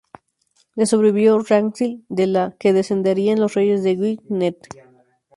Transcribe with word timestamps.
Le 0.77 0.87
sobrevivió 0.87 1.37
Ragnhild, 1.47 2.05
de 2.09 2.25
la 2.25 2.55
que 2.59 2.73
descenderían 2.73 3.39
los 3.39 3.53
reyes 3.53 3.83
de 3.83 3.95
Gwynedd. 3.97 4.55